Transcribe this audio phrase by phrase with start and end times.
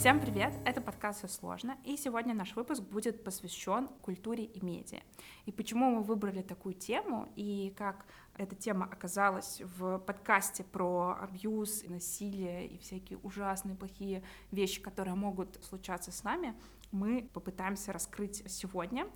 [0.00, 0.54] Всем привет!
[0.64, 5.00] Это подкаст «Все сложно», и сегодня наш выпуск будет посвящен культуре и медиа.
[5.44, 11.84] И почему мы выбрали такую тему, и как эта тема оказалась в подкасте про абьюз,
[11.86, 16.54] насилие и всякие ужасные, плохие вещи, которые могут случаться с нами,
[16.92, 19.06] мы попытаемся раскрыть сегодня.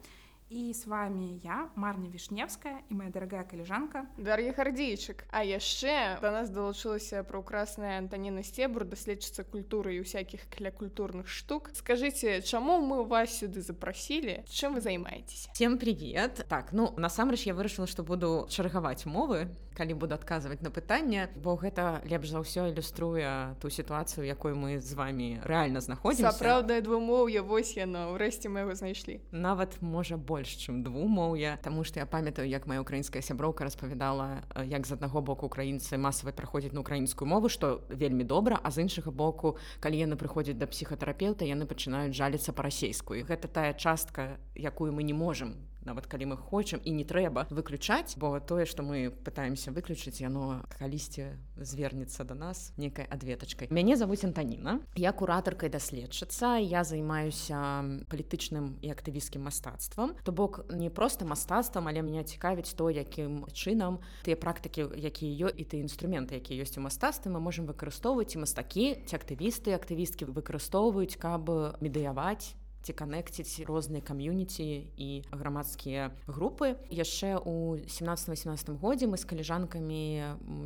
[0.54, 5.26] И с вами я, Марня Вишневская, и моя дорогая коллежанка Дар'я Хардзейчык.
[5.30, 11.70] А яшчэ до нас далучылася праўкрасная Антаніна Сцебр, даследчыца культуры і ўсякіх культурных штук.
[11.76, 14.42] Скажите, чаму мы вас сюды запрасілі?
[14.50, 15.54] Чым вы займаецеся?
[15.54, 16.44] Всем привет.
[16.50, 21.59] Так, ну насамрэч я вырашыла, што буду чаргаваць мовы, калі буду адказваць на пытанне, бо
[21.59, 26.33] гэта лепш за ўсё ілюструе ту сітуацыю, якой мы з вами рэальна знаходзімся.
[26.33, 29.21] Сапраўднае двумоўе вось яно, ўрэшце мы яго знайшлі.
[29.35, 34.87] Нават можа больш чым двумоўя Таму што я памятаю як моя украінская сяброўка распавядала як
[34.87, 39.11] з аднаго боку украінцы масава праходзяць на украінскую мову што вельмі добра а з іншага
[39.11, 45.03] боку калі яны прыходзяць да псіхатэрапеўта яны пачынаюць жаліцца па-расейскую гэта тая частка якую мы
[45.03, 49.71] не можемм нават калі мы хочам і не трэба выключаць бо тое што мы пытаемся
[49.71, 56.85] выключыць яно калісьці звернецца до нас некай адветачкай мяне завуць антаніна я куратаркай даследчыца я
[56.85, 63.45] займаюся палітычным і актывісцкім мастацтвам то бок не просто мастацтвам але меня цікавіць то якім
[63.53, 68.35] чынам тыя практыкі якія ё і ты інструменты якія ёсць у мастацтве мы можемм выкарыстоўваць
[68.35, 76.77] і мастакі ці актывісты актывісткі выкарыстоўваюць каб медыяваць ці канекціць розныя кам'юніці і грамадскія групы
[76.93, 80.05] яшчэ у 17-18 годзе мы з каліжанкамі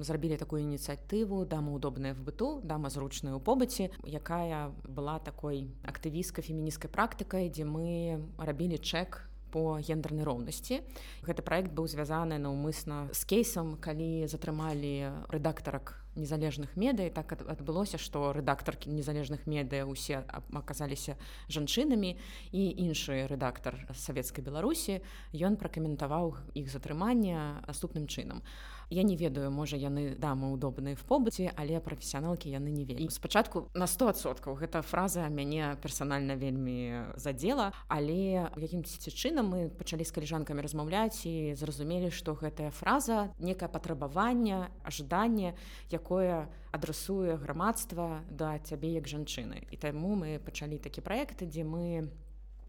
[0.03, 6.43] зрабілі такую ініцыятыву дама удобная в быту дама зручная ў побыце якая была такой актывісткай
[6.43, 10.83] феміністкай практыкай дзе мы рабілі чек по гендернай роўнасці.
[11.25, 18.33] Гэты проект быў звязаны наўмысна з кейсам калі затрымалі рэдактарак незалежных медыя так адбылося што
[18.35, 21.17] рэдактаркі незалежных медыя усе аказаліся
[21.49, 22.17] жанчынамі
[22.53, 25.01] і іншы рэдактар савецкай беларусі
[25.33, 28.43] ён пракаментаваў іх затрымання наступным чынам
[28.91, 33.69] я не ведаю можа яны дамы удобныя в побыце але прафесіяналкі яны не вельмі спачатку
[33.75, 40.13] на 100соткаў гэта фраза мяне персанальна вельмі задзела але якім ці чынам мы пачалі з
[40.13, 45.55] каліжанкамі размаўляць і зразумелі што гэтая фраза некае патрабаванне ожидание
[45.91, 49.67] якое адрасуе грамадства да цябе як жанчыны.
[49.71, 52.09] І таму мы пачалі такі праект дзе мы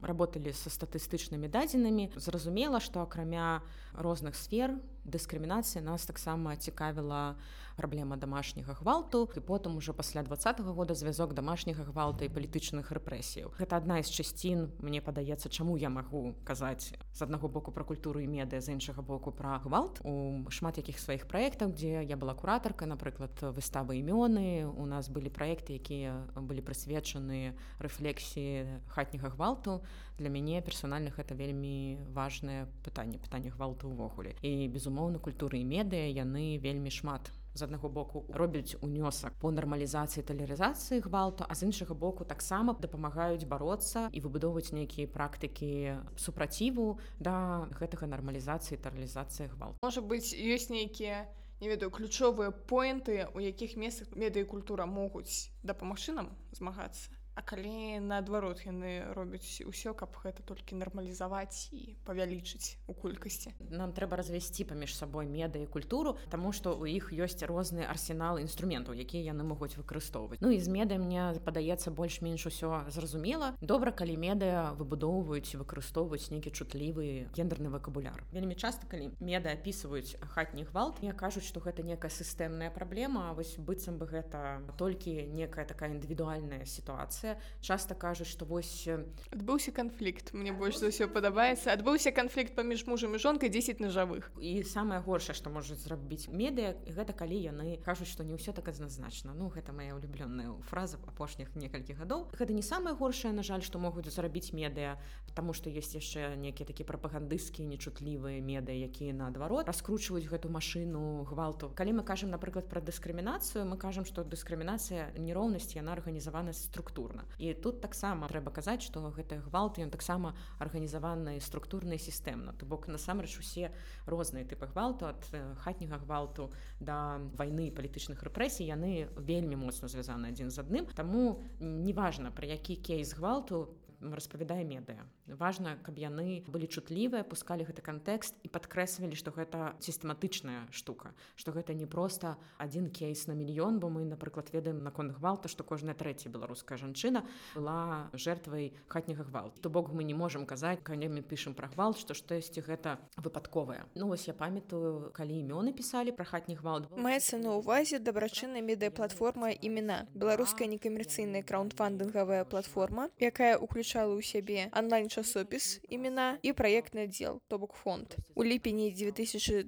[0.01, 3.61] работали са статыстычнымі дадзенымі зразумела што акрамя
[3.99, 7.35] розных сфер дыскрымінацыя нас таксама цікавіла
[7.79, 13.55] праблема домашняга гвалту і потым уже пасля двадцатого года звязок домашняга гвалта і палітычных рэпрэсіяў
[13.55, 18.19] гэта адна з часцін мне падаецца чаму я магу казаць з аднаго боку пра культуру
[18.19, 19.99] і медыа з іншага боку пра гвалт.
[20.03, 25.31] У шмат якіх сваіх праектах дзе я была куратаркай напрыклад выставы імёны у нас былі
[25.31, 29.81] праекты якія былі прысвечаны рэфлексіі хатняга гвалту
[30.19, 34.35] для мяне персанальных это вельмі важное пытанне пытання гвалту увогуле.
[34.41, 37.31] І безумоўна культуры і медыа яны вельмі шмат.
[37.53, 43.49] З аднаго боку робяць унёсак по нармалізацыі талерызацыі гвалту а з іншага боку таксама дапамагаюць
[43.49, 51.25] бароцца і выбудоўваць нейкія практыкі супраціву да гэтага нармалізацыі таралізацыі гвалт можа быць ёсць нейкія
[51.59, 58.03] не ведаю ключовыя поинты у якіх месцах медыа культура могуць дапамагчы нам змагацца А калі
[58.03, 63.53] наадварот яны робяць усё каб гэта толькі нармалізаваць і павялічыць у колькасці.
[63.71, 68.43] Нам трэба развесці паміж сабой меда і культуру Таму што у іх ёсць розныя арсеналы
[68.43, 70.43] інструментаў якія яны могуць выкарыстоўваць.
[70.43, 73.55] Ну і з меда мне падаецца больш-менш усё зразумела.
[73.63, 78.19] Добра калі медыа выбудоўваюць выкарыстоўваюць нейкі чутлівы гендерны вакабуляр.
[78.35, 83.55] Вельмі часта калі меда апісваюць хатні гвалт мне кажуць што гэта некая сістэмная праблема вось
[83.55, 88.87] быццам бы гэта толькі некая такая індывідуальная сітуацыя сітуацыя часта кажуць што вось
[89.31, 94.31] адбыўся канфлікт мне больш за ўсё падабаецца адбыўся канфлікт паміж мужам і жонкай 10 нажавых
[94.39, 98.71] і самае горшае што можуць зрабіць медыа гэта калі яны кажуць што не ўсё так
[98.71, 103.61] адназначна ну гэта моя улюблёная фраза апошніх некалькі гадоў гэта не самае горшае на жаль
[103.61, 104.97] што могуць зрабіць медыа
[105.27, 111.69] потому што ёсць яшчэ нейкія такі прапагандысцкія нечутлівыя медыа якія наадварот раскручваюць гэту машыну гвалту.
[111.75, 117.25] Калі мы кажам напрыклад пра дыскрымінацыю мы кажам што дыскрымінацыя нероўнасць яна арганізавана структурна структурна
[117.37, 122.53] і тут таксама трэба казаць што гэты гвалт ён таксама арганізаваны структурна сістэмна.
[122.53, 123.71] То бок насамрэч усе
[124.05, 125.23] розныя тыпы гвалту ад
[125.63, 130.85] хатняга гвалту да вайны палітычных рэпрэсій яны вельмі моцна звязаны адзін з адным.
[130.95, 137.81] Таму неважна пра які кейс гвалту распавядае медыа важна каб яны былі чутлівыя пускалі гэты
[137.81, 143.79] кантэкст і падкрэсвалі што гэта сістэматычная штука што гэта не проста адзін кейс на мільён
[143.79, 147.25] бо мы напрыклад ведаем наконт гвалта што кожная трэця беларуская жанчына
[147.55, 151.97] была жертвай хатняга гвалту то бок мы не можам казаць калі мы пішам пра гвалт
[151.97, 156.89] што штосьці гэта выпадковая ну вось я памятаю калі імёны пісалі пра хатні гвалт.
[156.95, 163.57] Маецца на ўвазе дабрачынная медыяплатформа імена беларуская некамерцыйная краундфандынгавая платформа якая
[163.89, 169.65] уключала ў сябе онлайн-часопіс імена і праектны аддзел то бок фонд у ліпені 2021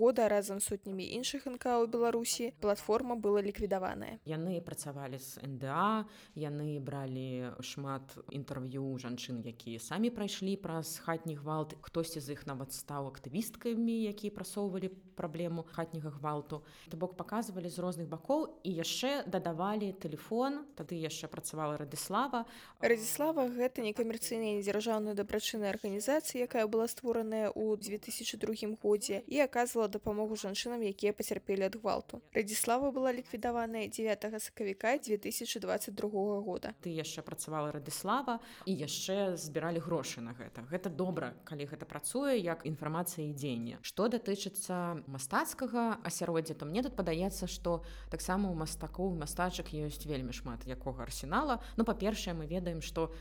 [0.00, 6.80] года разам сотнямі іншых нка ў беларусі платформа была ліквідаваная яны працавалі з нда яны
[6.80, 13.12] бралі шмат інтэрв'ю жанчын якія самі прайшлі праз хатні гвалт хтосьці з іх нават стаў
[13.12, 16.64] актывісткамі якія прасоўвалі праблему хатняга гвалту.
[16.90, 22.44] То бок паказвалі з розных бакоў і яшчэ дадавалі телефон тады яшчэ працавала радыслава
[22.82, 30.38] радзіслава гэта некамерцыйная дзяржаўная дабрачынная арганізацыя якая была створаная ў 2002 годзе і аказвала дапамогу
[30.38, 32.22] жанчынам якія пацярпелі ад гвалту.
[32.30, 36.74] Радзіслава была ліквідаваная 9 сакавіка 2022 года.
[36.80, 40.62] Ты яшчэ працавала радыслава і яшчэ збіралі грошы на гэта.
[40.70, 43.82] Гэта добра калі гэта працуе як інфармацыя і дзеянне.
[43.82, 47.82] Што датычыцца мастацкага асяроддзя то мне тут падаецца што
[48.14, 51.58] таксама у мастакоў мастачак ёсць вельмі шмат якога арсенала.
[51.76, 53.10] Ну па-першае мы ведаем што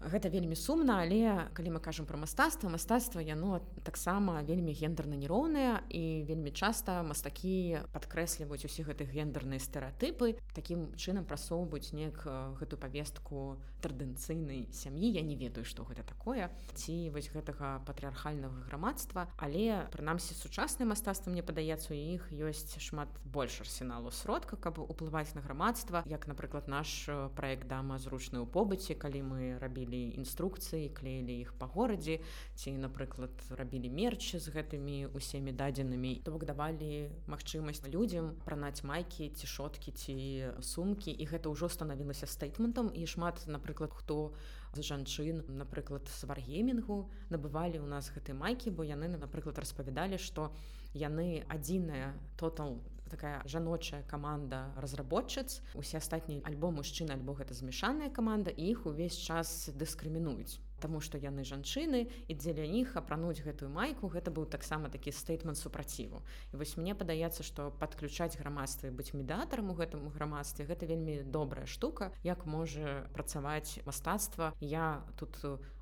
[0.00, 5.82] гэта вельмі сумна але калі мы кажам пра мастацтва мастацтва яно таксама вельмі гендерна нероўнае
[5.90, 12.22] і вельмі часта мастакі падкрэсліваюць усе гэтых гендерныя стэеатыпы такім чынам прасоўваюць неяк
[12.62, 15.10] гэтую павестку традыцыйнай сям'і.
[15.10, 21.34] Я не ведаю што гэта такое ці вось гэтага патрыархальнага грамадства але прынамсі сучаснае мастацтва
[21.34, 26.70] мне падаецца у іх ёсць шмат больш арсеналу сродка каб уплываць на грамадства як напрыклад
[26.70, 32.20] наш проект дама зручны ў побыце калі мы рабілі рабілі інструкцыі клеілі іх па горадзе
[32.54, 39.32] ці напрыклад рабілі мерчы з гэтымі усімі дадзенымі то бок давалі магчымасць людзям пранаць майкі
[39.32, 41.10] ці шоткі ці сумкі.
[41.10, 44.36] І гэта ўжо станавілася стейтментам і шмат напрыклад хто
[44.76, 50.52] з жанчын напрыклад сваргемінгу набывалі ў нас гэтай майкі бо яны напрыклад распавядалі што
[50.92, 52.76] яны адзіная тотал
[53.09, 59.69] такая жаночая каманда разработчыц усе астатнія альбо мужчына альбо гэта змяшаная каманда іх увесь час
[59.75, 65.12] дыскрымінуюць Таму што яны жанчыны і дзеля іх апрануць гэтую майку гэта быў таксама такі
[65.12, 66.22] стейтмент супраціву.
[66.52, 71.22] І вось мне падаецца што падключаць грамадства і быць медатарам у гэтым грамадстве гэта вельмі
[71.22, 74.54] добрая штука як можа працаваць мастацтва.
[74.60, 75.38] Я тут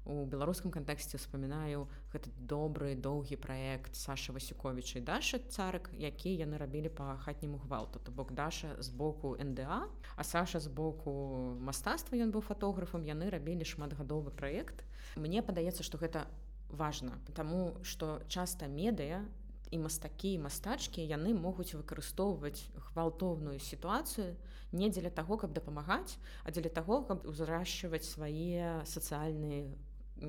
[0.07, 6.63] у беларускам кантэксце успамінаю гэты добры доўгі праект Саша васюковіча і даша царык які яны
[6.63, 7.99] рабілі па хатняму гвалту.
[7.99, 13.31] То бок даша з боку нда а Саша з боку мастацтва ён быў фатографам яны
[13.35, 16.27] рабілі шматгадовы праект Мне падаецца, што гэта
[16.71, 19.23] важна, Таму што часта медыя
[19.71, 24.35] і мастакі і мастачкі яны могуць выкарыстоўваць гвалтоўную сітуацыю
[24.73, 29.71] не дзеля таго, каб дапамагаць, а дзеля таго, каб узрашчваць свае сацыяльныя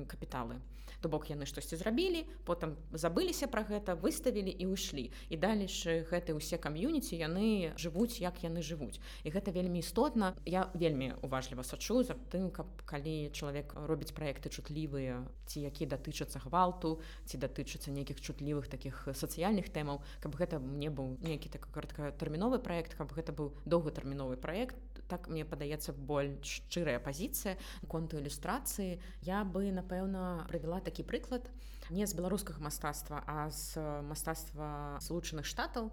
[0.06, 0.60] капіталы.
[1.00, 5.14] То бок яны штосьці зрабілі потым забыліся пра гэта выставілі і ўйшлі.
[5.30, 8.98] І далейшы гэты ўсе кам'юніці яны жывуць як яны жывуць.
[9.22, 10.34] І гэта вельмі істотна.
[10.42, 16.42] Я вельмі уважліва сачу за тым каб калі чалавек робіць праекты чутлівыя ці які датычацца
[16.42, 16.98] гвалту
[17.30, 22.98] ці датычацца нейкіх чутлівых таких сацыяльных тэмаў каб гэта мне быў нейкі так кароткатэрміновы проект
[22.98, 24.76] каб гэта быў доўгатэрміновы проект
[25.08, 27.56] так мне падаецца больш шчырая пазіцыя.
[27.88, 31.46] Конту ілюстрацыі я бы на напэўна правяла такі прыклад
[31.90, 35.90] не з беларускага мастацтва а з мастацтва злучаных штатаў.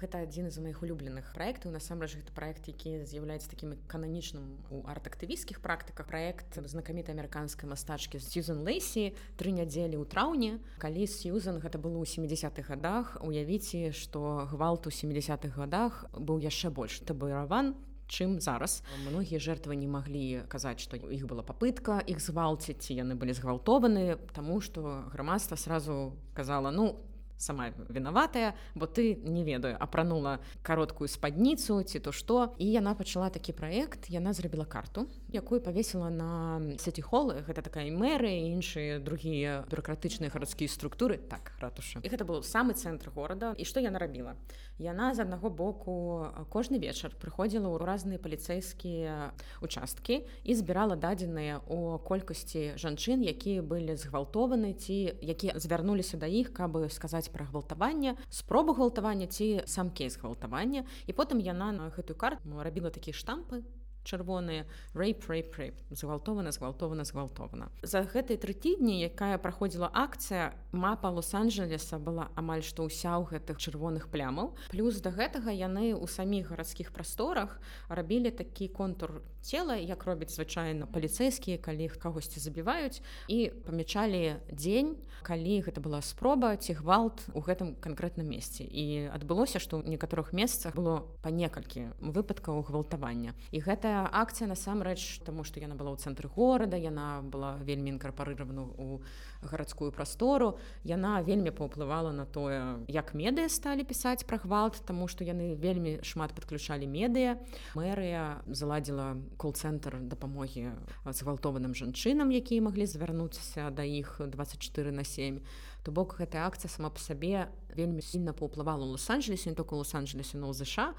[0.00, 5.62] Гэта адзін з моихх улюбленых проектаў насамрэч гэта проект які з'яўляецца такім кананічным у арт-актывісцкіх
[5.62, 6.08] практыках.
[6.08, 12.08] Проект знакамітай амерыканскай мастачкі сьюзен лейсі тры нядзелі ў траўні калі сьюзен гэта было ў
[12.08, 17.76] 70-х годах уявіце што гвалт у 70-х годах быў яшчэ больш табыраван
[18.09, 23.15] чым зараз многія жертвы не маглі казаць што у іх была попытка іх звалціць яны
[23.15, 26.97] былі згвалтованы тому что грамадства сразу казала ну
[27.36, 32.54] сама вінаватая бо ты не ведаю апранула кароткую спадніцу ці то што.
[32.58, 37.90] І яна пачала такі праект яна зрабіла карту якую павесіла на сеці холы гэта такая
[37.90, 41.18] мэры іншыя другія бюрократычныя гарадскія структуры.
[41.18, 43.54] Так ратуша і гэта быў самы цэнтр горада.
[43.58, 44.36] І што яна рабіла?
[44.78, 51.98] Яна з аднаго боку кожны вечар прыходзіла ў разныя паліцэйскія участкі і збірала дадзеныя о
[51.98, 58.15] колькасці жанчын якія былі згвалтованы ці якія звярнуліся да іх каб сказаць казаць пра гвалтаванне
[58.29, 63.63] спробу гвалтавання ці сам кейс гвалтавання і потым яна на гэтую карту рабіла такія штампы
[64.04, 71.08] Чырвоныя рэйп рэйп рэйп згвалтована згвалтована згвалтована за гэтай тры тыдні якая праходзіла акцыя мапа
[71.10, 74.52] лос-анджелеса была амаль што ўся ў гэтых чырвоных плямаў.
[74.68, 80.88] Плюс да гэтага яны ў саміх гарадскіх прасторах рабілі такі контур цела як робяць звычайна
[80.90, 87.40] паліцэйскія калі іх кагосьці забіваюць і памячалі дзень калі гэта была спроба ці гвалт у
[87.40, 88.64] гэтым канкрэтным месцы.
[88.64, 93.32] І адбылося што ў некаторых месцах было па некалькі выпадкаў гвалтавання.
[93.52, 93.62] І
[93.94, 99.00] гэтая акцыя насамрэч таму што яна была ў цэнтры горада яна была вельмі інкарпарыравана у
[99.42, 105.22] гарадскую прастору яна вельмі паўплывала на тое як медыа сталі пісаць пра гвалт таму што
[105.22, 107.38] яны вельмі шмат падключалі медыа
[107.78, 110.74] мэрыя заладзіла кол-цэнтр дапамогі
[111.06, 115.38] згвалтованым жанчынам якія маглі звярнуцца да іх 24 на 7
[115.84, 120.52] то бок гэтая акцыя сама па сабе вельмі сильно паўплывала лос-анджелесе не только лос-анджелесе но
[120.52, 120.94] ЗША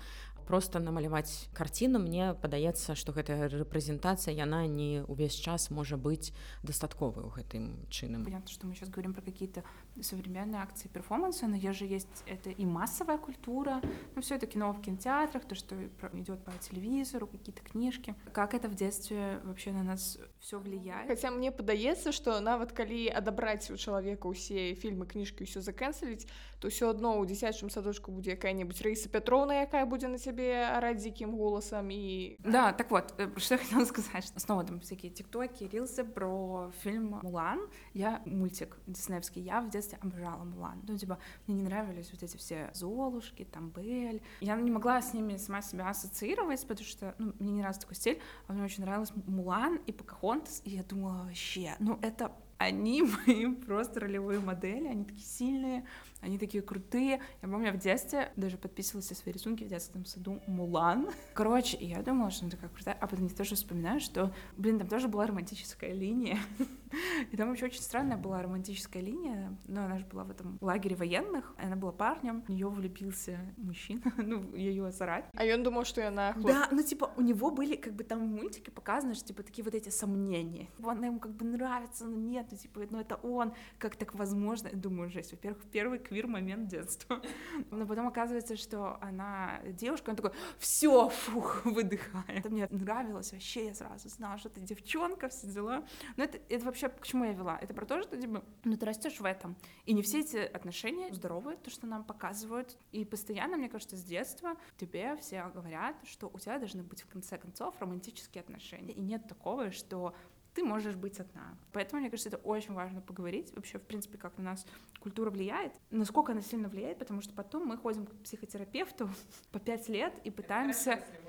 [0.45, 6.31] просто намаляваць карціну мне падаецца што гэтая рэпрэзентацыя яна не ўвесь час можа быць
[6.63, 9.63] дастатковай у гэтым чынам что мы сейчас говорим про какие-то
[10.00, 13.80] современные акции перформанса но я же есть это и массовая культура
[14.14, 15.76] но все это кино в кинотеатрах то что
[16.14, 21.30] идет по телевизору какие-то книжки как это в детстве вообще на нас все влияет хотя
[21.30, 26.26] мне падаецца что нават калі адабраць у чалавека усе фільмы кніжкі ўсё закэнсаліць
[26.60, 30.66] то все одно у дзіцячым садочку будзе якая-нибудь рейса пятроўна якая будзе на цябе тебе
[30.66, 32.36] орать диким голосом и...
[32.38, 36.70] Да, так вот, э, что я хотела сказать, что снова там всякие тиктоки, рилсы про
[36.82, 37.60] фильм «Мулан».
[37.94, 40.81] Я мультик диснеевский, я в детстве обожала «Мулан».
[40.87, 44.21] Ну, типа, мне не нравились вот эти все Золушки, там, Бель.
[44.41, 47.95] Я не могла с ними сама себя ассоциировать, потому что, ну, мне не нравился такой
[47.95, 53.03] стиль, а мне очень нравилась «Мулан» и «Покахонтас», и я думала, вообще, ну, это они
[53.27, 55.85] мои просто ролевые модели, они такие сильные,
[56.25, 57.21] они такие крутые.
[57.41, 61.09] Я помню, в детстве даже подписывалась на свои рисунки в детском саду Мулан.
[61.33, 64.87] Короче, я думала, что она такая крутая, а потом я тоже вспоминаю, что, блин, там
[64.87, 66.39] тоже была романтическая линия.
[67.31, 70.95] И там вообще очень странная была романтическая линия, но она же была в этом лагере
[70.95, 75.25] военных, она была парнем, в нее влюбился мужчина, ну, ее сорать.
[75.33, 78.27] А он думал, что она Да, ну, типа, у него были, как бы, там в
[78.27, 80.69] мультике показано, что, типа, такие вот эти сомнения.
[80.83, 84.69] Она ему, как бы, нравится, но нет, ну, типа, ну, это он, как так возможно?
[84.71, 87.21] Я думаю, жесть, во-первых, первый квир-момент детства.
[87.71, 92.39] Но потом оказывается, что она девушка, он такой, все, фух, выдыхает.
[92.39, 95.83] Это мне нравилось вообще, я сразу знала, что это девчонка, все дела.
[96.15, 97.57] Но это, это вообще к чему я вела?
[97.61, 99.57] Это про то, что типа, ну ты растешь в этом.
[99.85, 102.77] И не все эти отношения здоровые, то, что нам показывают.
[102.93, 107.07] И постоянно, мне кажется, с детства тебе все говорят, что у тебя должны быть в
[107.07, 108.93] конце концов романтические отношения.
[108.93, 110.15] И нет такого, что
[110.55, 111.57] ты можешь быть одна.
[111.73, 114.65] Поэтому, мне кажется, это очень важно поговорить вообще, в принципе, как на нас
[114.99, 119.09] культура влияет, насколько она сильно влияет, потому что потом мы ходим к психотерапевту
[119.51, 121.24] по пять лет и пытаемся это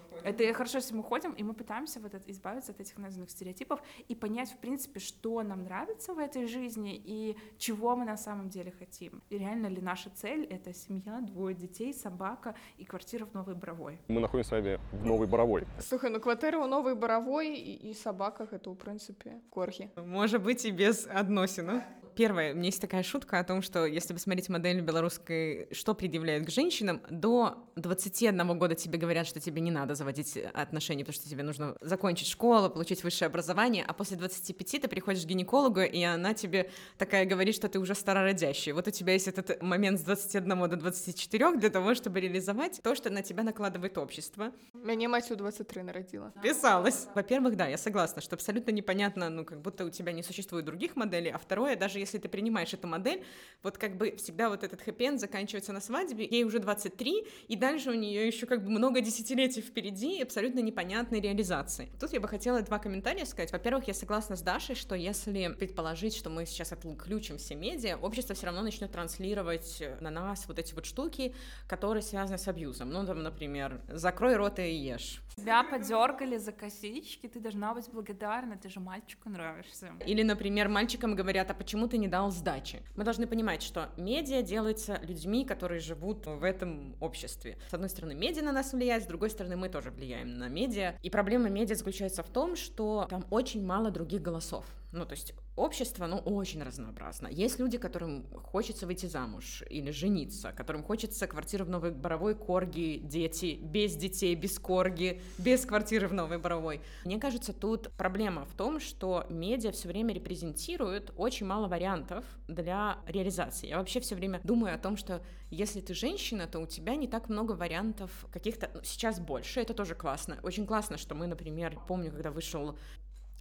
[0.55, 4.15] хорошо, если мы ходим, и мы пытаемся вот это, избавиться от этих названных стереотипов и
[4.15, 8.73] понять, в принципе, что нам нравится в этой жизни и чего мы на самом деле
[8.73, 9.23] хотим.
[9.31, 14.01] И реально ли наша цель— это семья, двое детей, собака и квартира в Новой Боровой.
[14.09, 15.67] Мы находимся с вами в Новой Боровой.
[15.81, 19.91] Слушай, ну квартира у Новой Боровой и, и собака— это, в принципе, корхи.
[19.97, 21.83] Может быть, и без односинов.
[22.17, 26.47] Первое, у меня есть такая шутка о том, что если посмотреть модель белорусской, что предъявляют
[26.47, 31.29] к женщинам, до 21 года тебе говорят, что тебе не надо заводить отношения, потому что
[31.29, 36.03] тебе нужно закончить школу, получить высшее образование, а после 25 ты приходишь к гинекологу, и
[36.05, 38.73] она тебе такая говорит, что ты уже старородящий.
[38.73, 42.95] Вот у тебя есть этот момент с 21 до 24 для того, чтобы реализовать то,
[42.95, 44.53] что на тебя накладывает общество.
[44.73, 46.33] Меня мать у 23 народила.
[46.43, 47.09] Писалась.
[47.15, 50.97] Во-первых, да, я согласна, что абсолютно непонятно, ну, как будто у тебя не существует других
[50.97, 53.25] моделей, а второе, даже если ты принимаешь эту модель,
[53.63, 57.91] вот как бы всегда вот этот хэппи заканчивается на свадьбе, ей уже 23, и дальше
[57.91, 61.91] у нее еще как бы много десятилетий впереди абсолютно непонятной реализации.
[62.01, 63.53] Тут я бы хотела два комментария сказать.
[63.53, 68.35] Во-первых, я согласна с Дашей, что если предположить, что мы сейчас отключим все медиа, общество
[68.35, 71.35] все равно начнет транслировать на нас вот эти вот штуки,
[71.69, 72.91] которые связаны с абьюзом.
[72.91, 75.23] Ну, там, например, закрой рот и ешь.
[75.37, 79.93] Тебя подергали за косички, ты должна быть благодарна, ты же мальчику нравишься.
[80.07, 82.83] Или, например, мальчикам говорят, а почему ты не дал сдачи?
[82.95, 87.59] Мы должны понимать, что медиа делается людьми, которые живут в этом обществе.
[87.71, 90.95] С одной стороны, медиа на нас влияет, с другой стороны, мы тоже влияем на медиа.
[91.03, 94.65] И проблема медиа заключается в том, что там очень мало других голосов.
[94.93, 97.29] Ну, то есть общество, ну, очень разнообразно.
[97.29, 103.01] Есть люди, которым хочется выйти замуж или жениться, которым хочется квартира в Новой Боровой, корги,
[103.03, 106.81] дети, без детей, без корги, без квартиры в Новой Боровой.
[107.05, 112.99] Мне кажется, тут проблема в том, что медиа все время репрезентируют очень мало вариантов для
[113.07, 113.69] реализации.
[113.69, 117.09] Я вообще все время думаю о том, что если ты женщина, то у тебя не
[117.09, 118.71] так много вариантов каких-то...
[118.75, 120.39] Ну, сейчас больше, это тоже классно.
[120.43, 122.77] Очень классно, что мы, например, помню, когда вышел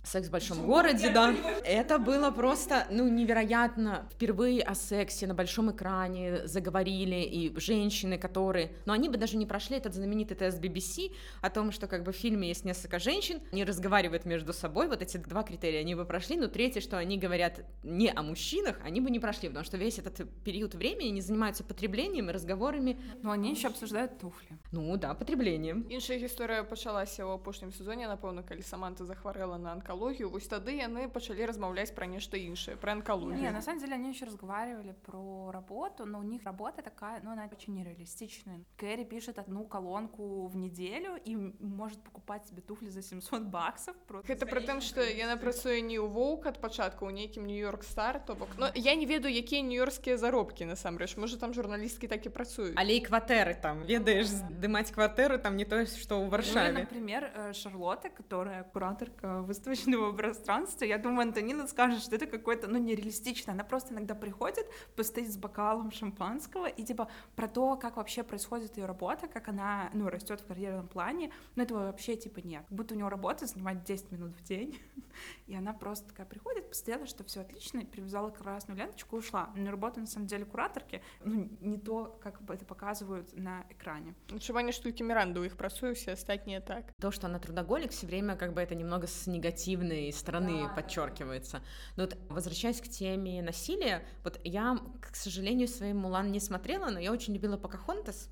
[0.04, 1.34] Секс в большом городе, да.
[1.62, 4.08] Это было просто, ну, невероятно.
[4.10, 8.72] Впервые о сексе на большом экране заговорили и женщины, которые...
[8.86, 11.12] Но они бы даже не прошли этот знаменитый тест BBC
[11.42, 15.02] о том, что как бы в фильме есть несколько женщин, они разговаривают между собой, вот
[15.02, 19.02] эти два критерия они бы прошли, но третье, что они говорят не о мужчинах, они
[19.02, 22.98] бы не прошли, потому что весь этот период времени они занимаются потреблением и разговорами.
[23.22, 24.58] Но они еще обсуждают туфли.
[24.72, 25.86] Ну да, потреблением.
[25.90, 30.75] Іншая гісторыя пачалася ў апошнім сезоне напэўна калі саманта захварэла на онкологию онкалогію вось тады
[30.75, 33.41] яны пачалі размаўляць пра нешта іншае про онкологию.
[33.41, 37.29] Не на самом деле они еще разговаривали про работу но у них работа такая но
[37.29, 38.59] ну, она очень нереалистичная.
[38.77, 43.95] Кэрри пишет одну колонку в неделю и может покупать себе туфли за 700 баксов
[44.27, 48.19] это про тым что яна працуе не ў воўк ад пачатку у нейкім нью-йорк стар
[48.19, 52.29] то бок но я не ведаю якія нью-йоркскія заробкі насамрэч можа там журналісткі так і
[52.29, 56.71] працуюць але і кватэры там ведаеш здымаць кватэру там не тое что ў варшаве.
[56.71, 60.84] ну, например э, шарлота которая кураторка выставочная личного пространства.
[60.84, 63.52] Я думаю, Антонина скажет, что это какое-то, ну, нереалистично.
[63.52, 68.76] Она просто иногда приходит, постоит с бокалом шампанского и, типа, про то, как вообще происходит
[68.76, 71.32] ее работа, как она, ну, растет в карьерном плане.
[71.56, 72.64] Но этого вообще, типа, нет.
[72.68, 74.78] Как будто у нее работа занимает 10 минут в день.
[75.46, 79.50] И она просто такая приходит, посмотрела, что все отлично, привязала красную ленточку и ушла.
[79.56, 84.14] Но работа, на самом деле, кураторки, ну, не то, как бы это показывают на экране.
[84.30, 86.92] Адчуванне, што толькі Міранда ў іх працуе, все астатнія так.
[86.98, 90.69] То, что она трудоголик, все время как бы это немного с негативным негативной стороны да.
[90.69, 91.61] подчеркивается.
[91.95, 96.99] Но вот возвращаясь к теме насилия, вот я, к сожалению, своей Мулан не смотрела, но
[96.99, 98.29] я очень любила Покахонтас,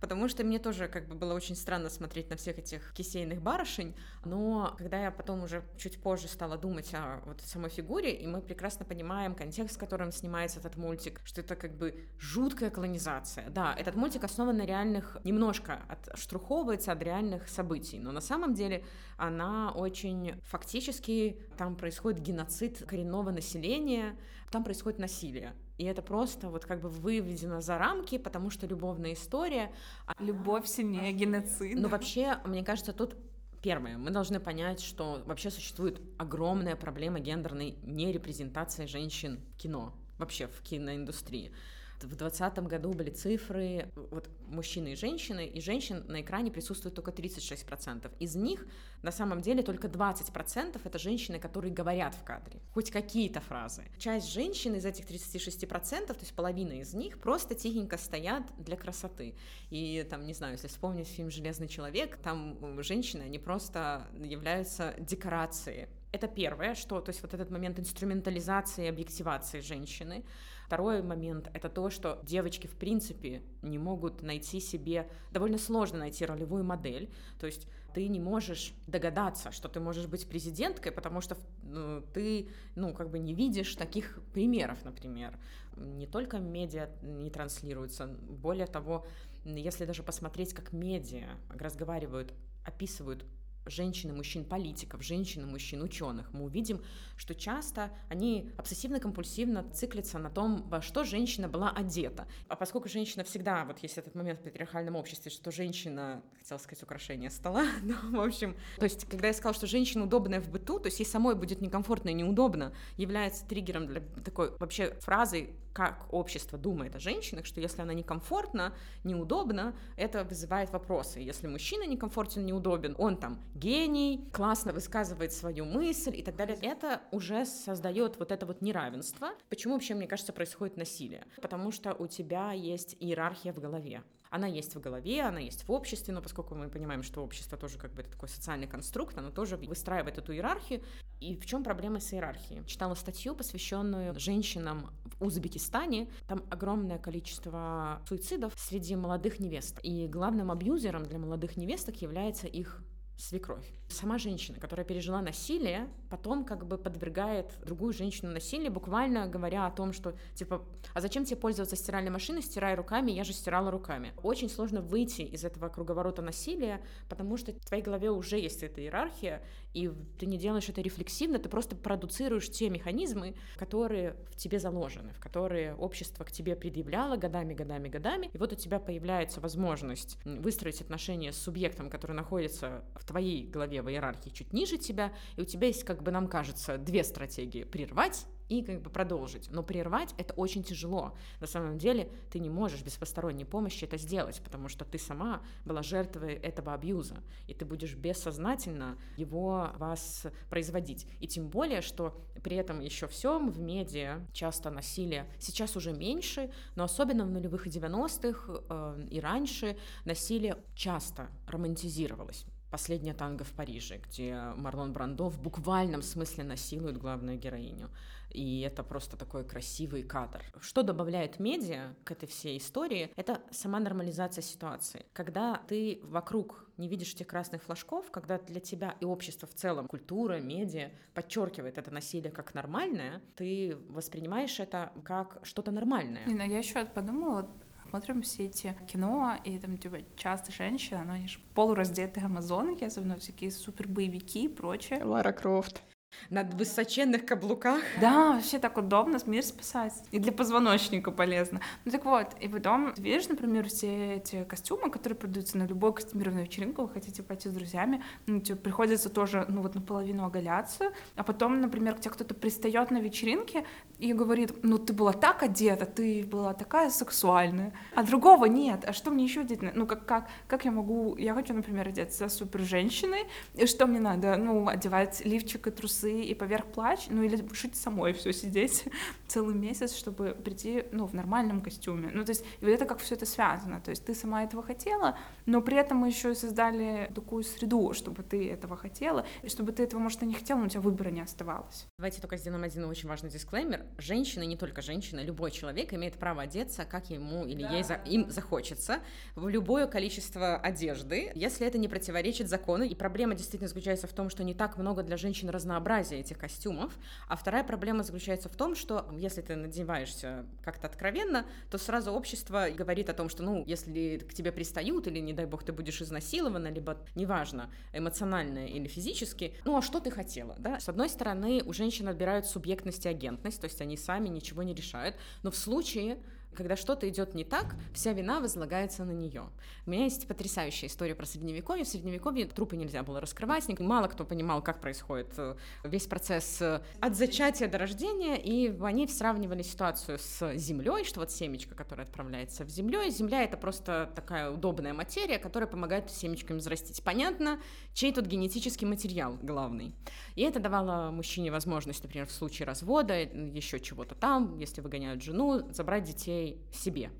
[0.00, 3.94] потому что мне тоже как бы было очень странно смотреть на всех этих кисейных барышень,
[4.24, 8.40] но когда я потом уже чуть позже стала думать о вот самой фигуре, и мы
[8.40, 13.48] прекрасно понимаем контекст, в котором снимается этот мультик, что это как бы жуткая колонизация.
[13.50, 18.84] Да, этот мультик основан на реальных, немножко отштруховывается от реальных событий, но на самом деле
[19.16, 24.16] она очень фактически, там происходит геноцид коренного населения,
[24.50, 25.54] там происходит насилие.
[25.78, 29.72] И это просто вот как бы выведено за рамки, потому что любовная история...
[30.06, 31.80] А Любовь сильнее геноцида.
[31.80, 33.16] Ну вообще, мне кажется, тут
[33.62, 40.46] Первое, мы должны понять, что вообще существует огромная проблема гендерной нерепрезентации женщин в кино, вообще
[40.46, 41.52] в киноиндустрии.
[41.96, 47.10] В 2020 году были цифры, вот мужчины и женщины, и женщин на экране присутствует только
[47.10, 48.10] 36%.
[48.18, 48.66] Из них
[49.02, 53.84] на самом деле только 20% это женщины, которые говорят в кадре, хоть какие-то фразы.
[53.98, 59.34] Часть женщин из этих 36%, то есть половина из них, просто тихенько стоят для красоты.
[59.70, 65.88] И там, не знаю, если вспомнить фильм «Железный человек», там женщины, они просто являются декорацией.
[66.12, 70.24] Это первое, что, то есть вот этот момент инструментализации и объективации женщины.
[70.66, 75.08] Второй момент— это то, что девочки, в принципе, не могут найти себе...
[75.30, 77.08] Довольно сложно найти ролевую модель.
[77.38, 82.48] То есть ты не можешь догадаться, что ты можешь быть президенткой, потому что ну, ты,
[82.74, 85.38] ну, как бы не видишь таких примеров, например.
[85.76, 89.06] Не только медиа не транслируются, более того,
[89.44, 93.24] если даже посмотреть, как медиа разговаривают, описывают
[93.70, 96.82] женщин и мужчин политиков, женщин и мужчин ученых, мы увидим,
[97.16, 102.26] что часто они обсессивно-компульсивно циклятся на том, во что женщина была одета.
[102.48, 106.82] А поскольку женщина всегда, вот есть этот момент в патриархальном обществе, что женщина, хотела сказать,
[106.82, 110.78] украшение стола, но, в общем, то есть, когда я сказала, что женщина удобная в быту,
[110.78, 116.06] то есть ей самой будет некомфортно и неудобно, является триггером для такой вообще фразы как
[116.10, 118.72] общество думает о женщинах, что если она некомфортна,
[119.04, 121.20] неудобна, это вызывает вопросы.
[121.20, 127.02] Если мужчина некомфортен, неудобен, он там гений, классно высказывает свою мысль и так далее, это
[127.12, 129.32] уже создает вот это вот неравенство.
[129.50, 131.26] Почему вообще, мне кажется, происходит насилие?
[131.42, 134.02] Потому что у тебя есть иерархия в голове.
[134.30, 137.78] Она есть в голове, она есть в обществе, но поскольку мы понимаем, что общество тоже
[137.78, 140.82] как бы это такой социальный конструкт, оно тоже выстраивает эту иерархию.
[141.20, 142.64] И в чем проблема с иерархией?
[142.66, 146.08] Читала статью, посвященную женщинам в Узбекистане.
[146.28, 149.78] Там огромное количество суицидов среди молодых невест.
[149.82, 152.82] И главным абьюзером для молодых невесток является их
[153.16, 153.66] свекровь.
[153.88, 159.70] Сама женщина, которая пережила насилие, потом как бы подвергает другую женщину насилию, буквально говоря о
[159.70, 164.12] том, что типа, а зачем тебе пользоваться стиральной машиной, стирай руками, я же стирала руками.
[164.22, 168.80] Очень сложно выйти из этого круговорота насилия, потому что в твоей голове уже есть эта
[168.80, 169.42] иерархия,
[169.76, 175.12] и ты не делаешь это рефлексивно, ты просто продуцируешь те механизмы, которые в тебе заложены,
[175.12, 180.16] в которые общество к тебе предъявляло годами, годами, годами, и вот у тебя появляется возможность
[180.24, 185.42] выстроить отношения с субъектом, который находится в твоей голове в иерархии чуть ниже тебя, и
[185.42, 187.64] у тебя есть, как бы нам кажется, две стратегии.
[187.64, 189.50] Прервать и как бы продолжить.
[189.50, 191.16] Но прервать это очень тяжело.
[191.40, 195.42] На самом деле ты не можешь без посторонней помощи это сделать, потому что ты сама
[195.64, 201.06] была жертвой этого абьюза, и ты будешь бессознательно его вас производить.
[201.20, 206.50] И тем более, что при этом еще всем в медиа часто насилие сейчас уже меньше,
[206.74, 213.52] но особенно в нулевых и 90-х э, и раньше насилие часто романтизировалось «Последняя танго в
[213.52, 217.90] Париже», где Марлон Брандо в буквальном смысле насилует главную героиню.
[218.30, 220.44] И это просто такой красивый кадр.
[220.60, 225.06] Что добавляет медиа к этой всей истории, это сама нормализация ситуации.
[225.12, 229.88] Когда ты вокруг не видишь этих красных флажков, когда для тебя и общество в целом,
[229.88, 236.26] культура, медиа подчеркивает это насилие как нормальное, ты воспринимаешь это как что-то нормальное.
[236.26, 237.48] Нина, я еще подумала,
[237.96, 243.16] смотрим все эти кино, и там типа часто женщины, но они же полураздетые амазонки, особенно
[243.16, 245.02] всякие супер боевики и прочее.
[245.02, 245.82] Лара Крофт
[246.30, 247.80] на высоченных каблуках.
[248.00, 249.94] Да, вообще так удобно, мир спасать.
[250.10, 251.60] И для позвоночника полезно.
[251.84, 256.46] Ну так вот, и потом, видишь, например, все эти костюмы, которые продаются на любую костюмированную
[256.46, 261.22] вечеринку, вы хотите пойти с друзьями, ну, тебе приходится тоже, ну вот наполовину оголяться, а
[261.22, 263.64] потом, например, к тебе кто-то пристает на вечеринке
[263.98, 268.92] и говорит, ну ты была так одета, ты была такая сексуальная, а другого нет, а
[268.92, 269.60] что мне еще одеть?
[269.62, 274.00] Ну как, как, как я могу, я хочу, например, одеться супер женщиной, и что мне
[274.00, 274.36] надо?
[274.36, 278.84] Ну, одевать лифчик и трусы трусы и поверх плач, ну или шить самой все сидеть
[279.26, 282.10] целый месяц, чтобы прийти, ну, в нормальном костюме.
[282.12, 283.80] Ну, то есть, и вот это как все это связано.
[283.80, 287.92] То есть ты сама этого хотела, но при этом мы еще и создали такую среду,
[287.92, 290.80] чтобы ты этого хотела, и чтобы ты этого, может, и не хотела, но у тебя
[290.80, 291.86] выбора не оставалось.
[291.98, 293.84] Давайте только сделаем один очень важный дисклеймер.
[293.98, 297.70] Женщина, не только женщина, любой человек имеет право одеться, как ему или да.
[297.70, 298.98] ей за, им захочется,
[299.34, 302.84] в любое количество одежды, если это не противоречит закону.
[302.84, 306.38] И проблема действительно заключается в том, что не так много для женщин разнообразия разнообразие этих
[306.38, 306.92] костюмов.
[307.28, 312.66] А вторая проблема заключается в том, что если ты надеваешься как-то откровенно, то сразу общество
[312.76, 316.02] говорит о том, что, ну, если к тебе пристают, или, не дай бог, ты будешь
[316.02, 320.80] изнасилована, либо, неважно, эмоционально или физически, ну, а что ты хотела, да?
[320.80, 324.74] С одной стороны, у женщин отбирают субъектность и агентность, то есть они сами ничего не
[324.74, 326.18] решают, но в случае
[326.56, 329.44] когда что-то идет не так, вся вина возлагается на нее.
[329.86, 331.84] У меня есть потрясающая история про средневековье.
[331.84, 336.80] В средневековье трупы нельзя было раскрывать, мало кто понимал, как происходит э, весь процесс э,
[337.00, 342.64] от зачатия до рождения, и они сравнивали ситуацию с землей, что вот семечко, которое отправляется
[342.64, 347.02] в землю, земля это просто такая удобная материя, которая помогает семечкам взрастить.
[347.02, 347.60] Понятно,
[347.94, 349.94] чей тут генетический материал главный.
[350.36, 355.66] И это давало мужчине возможность, например, в случае развода, еще чего-то там, если выгоняют жену,
[355.72, 357.10] забрать детей себе.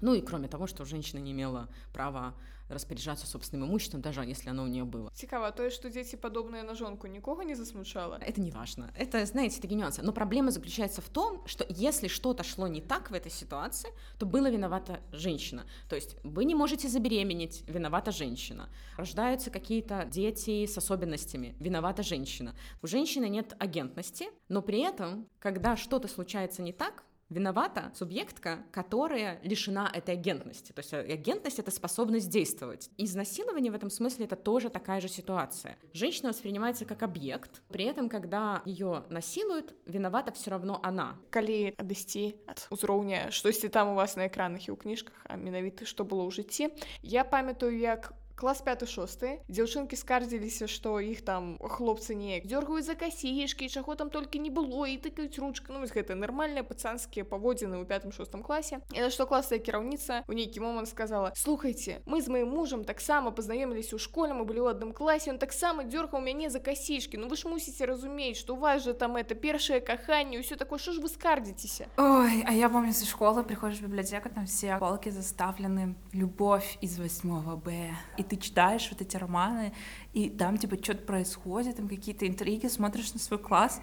[0.00, 2.34] Ну и кроме того, что женщина не имела права
[2.70, 5.10] распоряджаться собственным имуществом, даже если оно у нее было.
[5.14, 8.18] Цікаво, то, что дети подобные на жонку никого не засмущало?
[8.20, 8.92] Это не важно.
[8.96, 10.02] Это, знаете, такие нюансы.
[10.02, 14.26] Но проблема заключается в том, что если что-то шло не так в этой ситуации, то
[14.26, 15.64] была виновата женщина.
[15.88, 18.68] То есть вы не можете забеременеть, виновата женщина.
[18.96, 22.54] Рождаются какие-то дети с особенностями, виновата женщина.
[22.82, 29.39] У женщины нет агентности, но при этом, когда что-то случается не так, Виновата субъектка, которая
[29.41, 30.73] лишена этой агентности.
[30.73, 32.91] То есть э, агентность — это способность действовать.
[32.97, 35.75] Изнасилование в этом смысле — это тоже такая же ситуация.
[35.91, 41.17] Женщина воспринимается как объект, при этом, когда ее насилуют, виновата все равно она.
[41.31, 45.89] Калі адысці ад узроўня штосьці там у вас на экранах і ў кніжках а менавіта
[45.89, 46.69] што было ў жыцці
[47.01, 53.69] я памятаю як клас 5-6 дзяўчынкі скардзіліся што іх там хлопцы неяк дёргаюць за касішкі
[53.71, 58.11] чаго там толькі не было і тыкаюць ручка ну гэта нармальныя пацанскія паводзіны ў пятым
[58.11, 62.51] шостым класе і на што класная кіраўніца у нейкі момант сказала слухайте мы з маім
[62.51, 66.59] мужам таксама пазнаёміліся ў школе мы былі ў адным класе он таксама дзёргаў мяне за
[66.59, 70.59] касішкі Ну вы ж мусіце разумець што у вас же там это першае каханне ўсё
[70.59, 74.45] такое що ж вы скардзіцеся Ой а я помню со школы приходишь в библиотека там
[74.45, 79.72] все полки заставлены любовь из 8 Б и ты читаешь вот эти романы,
[80.12, 83.82] и там типа что-то происходит, там какие-то интриги, смотришь на свой класс,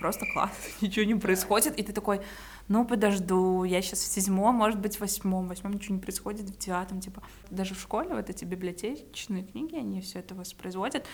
[0.00, 2.20] просто класс, ничего не происходит, и ты такой,
[2.66, 6.50] ну подожду, я сейчас в седьмом, может быть, в восьмом, в восьмом ничего не происходит,
[6.50, 11.06] в девятом, типа, даже в школе вот эти библиотечные книги, они все это воспроизводят.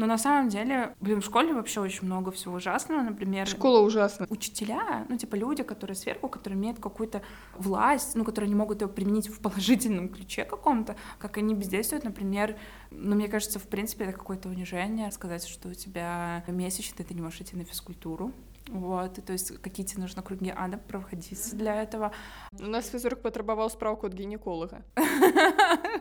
[0.00, 3.46] Но на самом деле, блин, в школе вообще очень много всего ужасного, например...
[3.46, 4.26] Школа ужасна.
[4.30, 7.20] Учителя, ну, типа люди, которые сверху, которые имеют какую-то
[7.54, 12.56] власть, ну, которые не могут ее применить в положительном ключе каком-то, как они бездействуют, например,
[12.90, 17.20] ну, мне кажется, в принципе, это какое-то унижение сказать, что у тебя месячный, ты не
[17.20, 18.32] можешь идти на физкультуру,
[18.69, 22.11] вот, и то есть какие тебе нужно круги ада проходить для этого.
[22.59, 24.81] У нас физрук патрабаваў справку ад гінеколага.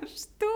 [0.09, 0.49] Што?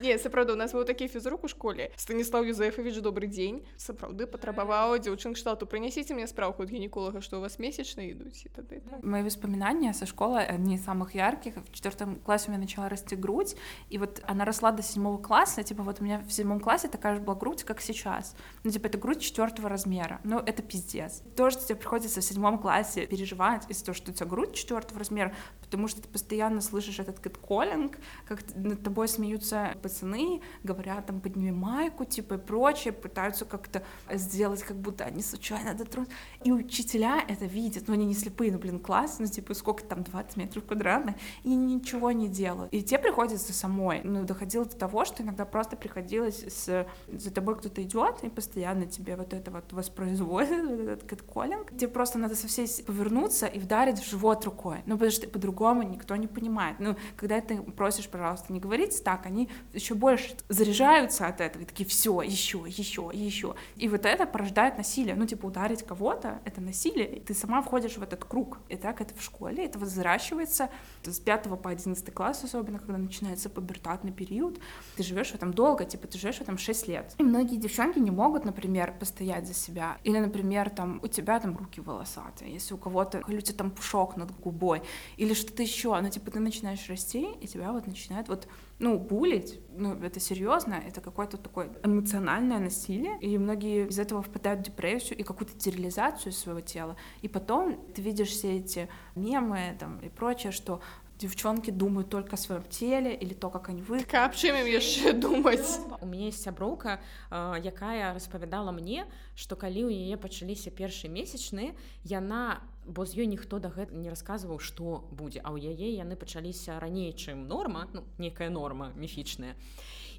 [0.00, 1.90] Не, сапраўды, у нас быў такі фізрук у школе.
[1.96, 3.66] Станіслав Юзефович, добрый дзень.
[3.76, 5.66] Сапраўды патрабаваў дзяўчын кшталту.
[5.66, 9.02] Прынясіце мне справку ад гінеколага, што у вас месячные ідуць і тады так.
[9.02, 11.58] Мои воспоминания со школы одни из самых ярких.
[11.58, 13.56] В четвертом классе у меня начала расти грудь,
[13.90, 15.64] и вот она росла до седьмого класса.
[15.64, 18.36] Типа вот у меня в седьмом классе такая же была грудь, как сейчас.
[18.62, 20.20] Ну типа это грудь четвертого размера.
[20.22, 21.22] Ну это пиздец.
[21.36, 24.99] То, что тебе приходится в седьмом классе переживать из-за того, что у тебя грудь четвертого
[24.99, 31.19] размера, потому что ты постоянно слышишь этот кэтколлинг, как над тобой смеются пацаны, говорят там
[31.19, 36.15] подними майку, типа и прочее, пытаются как-то сделать, как будто они случайно дотронутся.
[36.43, 40.03] И учителя это видят, но они не слепые, ну блин, класс, ну типа сколько там,
[40.03, 42.73] 20 метров квадратных, и ничего не делают.
[42.73, 44.01] И тебе приходится самой.
[44.03, 46.87] Ну, доходило до того, что иногда просто приходилось с...
[47.11, 51.42] за тобой кто-то идет и постоянно тебе вот это вот воспроизводит, вот этот кэтколлинг.
[51.47, 54.79] Тебе просто надо со всей повернуться и вдарить в живот рукой.
[54.85, 56.79] Ну, потому что по-другому никто не понимает.
[56.79, 61.65] Ну, когда ты просишь, пожалуйста, не говорить так, они еще больше заряжаются от этого, и
[61.65, 63.55] такие, все, еще, еще, еще.
[63.75, 65.15] И вот это порождает насилие.
[65.15, 68.59] Ну, типа, ударить кого-то— это насилие, и ты сама входишь в этот круг.
[68.69, 70.69] И так это в школе, это взращивается
[71.03, 74.59] с 5 по 11 класс, особенно когда начинается пубертатный период.
[74.95, 77.15] Ты живешь в этом долго, типа, ты живешь в этом 6 лет.
[77.17, 79.97] И многие девчонки не могут, например, постоять за себя.
[80.03, 84.31] Или, например, там, у тебя там руки волосатые, если у кого-то, тебя там пушок над
[84.39, 84.81] губой,
[85.17, 88.47] или что-то еще, ну, типа, ты начинаешь расти, и тебя вот начинает вот
[88.79, 94.61] ну, булить, ну, это серьезно, это какое-то такое эмоциональное насилие, и многие из этого впадают
[94.61, 96.97] в депрессию и какую-то стерилизацию своего тела.
[97.21, 100.81] И потом ты видишь все эти мемы там и прочее, что
[101.23, 104.03] девчонки думают только о своем теле или то, как они вы.
[104.03, 105.79] Так, аб чым ім яшчэ думаць?
[106.01, 106.99] У мяне есть сяброўка,
[107.31, 111.71] э, якая распавядала мне, што калі ў яе пачаліся першыя месячныя,
[112.03, 116.19] яна бо з ёй ніхто да гэта не расказваў што будзе а ў яе яны
[116.19, 119.55] пачаліся раней чым норма ну, некая норма міфічная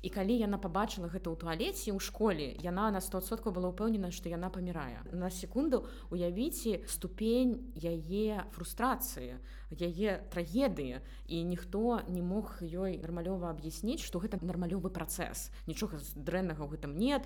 [0.05, 4.29] і калі яна побачыла гэта ў туалеце ў школе яна на 100сот была ўпэўнена што
[4.29, 5.01] яна памірае.
[5.17, 9.41] На секунду уявіце ступень яе фрустрацыі
[9.73, 15.49] яе трагедыі і ніхто не мог ёй нармалёва аб'ясніць што гэта нармалёвы працэс.
[15.65, 17.25] Нічога дрэннага ў гэтым нет.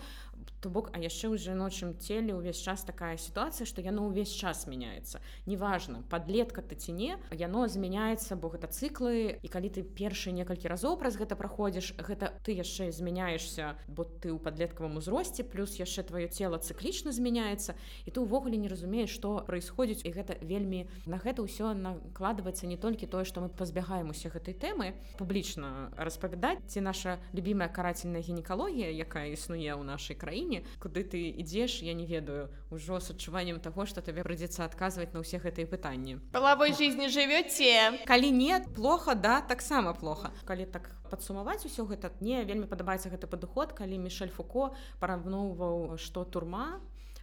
[0.63, 4.71] То бок а яшчэ ў жаночым целе ўвесь час такая сітуацыя што яно ўвесь час
[4.71, 5.19] мяняецца.
[5.51, 10.71] Неважно подлетка ты ці не яно змяняецца бо гэта цыклы і калі ты першы некалькі
[10.71, 15.81] разоў праз гэта праходзіш гэта ты яшчэ яшчэ змяняешься бо ты ў падлеткавым узросце плюс
[15.81, 17.73] яшчэ твоё тело цыклічна змяняецца
[18.05, 22.77] і ты ўвогуле не разумееш что происходзіць і гэта вельмі на гэта ўсё накладваецца не
[22.77, 28.93] толькі тое что мы пазбягаем усе гэтай тэмы публічна распавядаць ці наша любимая карательная гінекалогія
[28.93, 33.87] якая існуе ў нашай краіне куды ты ідзеш я не ведаю ўжо с адчуваннем того
[33.87, 36.21] что табе прыйдзецца адказваць на ўсе гэтыя пытанні.
[36.37, 40.31] Палавой жизни жывёце калі нет плохо да таксама плохо.
[40.45, 44.72] Калі так падсумаваць усё гэта мне вельмі падабаецца гэты падыход калі мішель фуко
[45.04, 46.68] параўноўваў што турма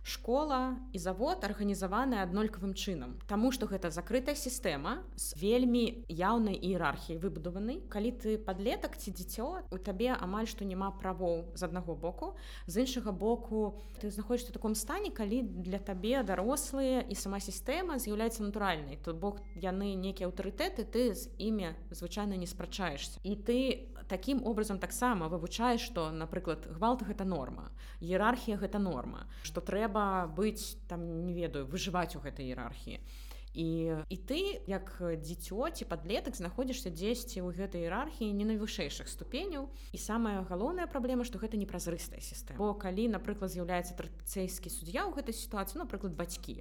[0.06, 7.18] школа і завод арганізаваны аднолькавым чынам Таму што гэта закрытая сістэма з вельмі яўнай іерархіяй
[7.18, 7.82] выбудаванай.
[7.90, 12.38] Калі ты падлетак ці дзіцё у табе амаль што няма правоў з аднаго боку.
[12.70, 18.46] З іншага боку ты знаходишься таком стане калі для табе дарослыя і сама сістэма з'яўляецца
[18.46, 19.02] натуральнай.
[19.02, 24.80] То бок яны нейкія аўтарытэты ты з імі звычайна не спрачаешься і ты таким образом
[24.80, 29.95] таксама вывучаеш што напрыклад гвалт гэта норма іерархія гэта норма што трэба
[30.36, 33.00] быць там не ведаю выжываць у гэтай іерархіі
[33.56, 39.72] і і ты як дзіцё ці падлетак знаходзішся дзесьці ў гэтай іерархіі не найвышэйшых ступеняў
[39.96, 45.16] і самая галоўная праблема што гэта непразрыстая сістэма бо калі напрыклад з'яўляецца трацэйскі суддзя ў
[45.16, 46.60] гэтай сітуацыі напрыклад бацькі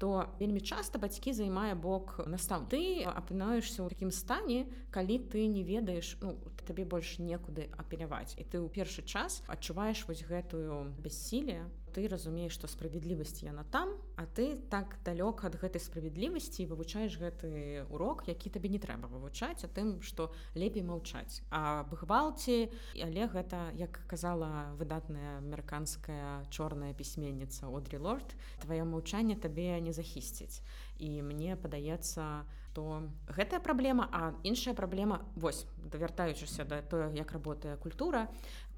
[0.00, 5.60] то вельмі часта бацькі займае бок настаў ты апынаешься ў такім стане калі ты не
[5.60, 8.38] ведаеш ну, табе больш некуды апеляваць.
[8.38, 13.94] І ты ў першы час адчуваеш вось гэтую бяссіле ты разумееш што справядлівасць яна там
[14.16, 19.64] а ты так далёк ад гэтай справядлівасці вывучаеш гэты урок які табе не трэба вывучаць
[19.64, 21.42] а тым што лепей маўчаць.
[21.50, 29.80] А гвалці але гэта як казала выдатная амерыканская чорная пісьменніца одрі лорд твоё маўчанне табе
[29.80, 30.62] не захісціць
[31.00, 37.76] і мне падаецца то гэтая праблема а іншая праблема вось давяртаючыся да тое як работае
[37.76, 38.28] культура